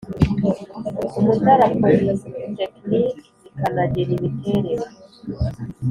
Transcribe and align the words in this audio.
Umutara 1.17 1.65
polytechnic 1.77 2.73
rikanagena 2.89 4.13
imiterere 4.17 4.85